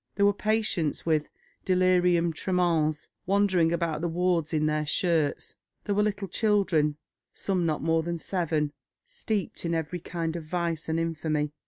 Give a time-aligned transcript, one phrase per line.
[0.15, 1.29] There were patients with
[1.63, 6.97] delirium tremens wandering about the wards in their shirts; there were little children,
[7.33, 8.73] some not more than seven,
[9.05, 11.51] steeped in every kind of vice and infamy.